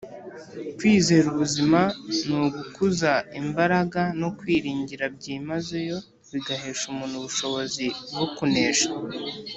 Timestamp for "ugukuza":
2.45-3.11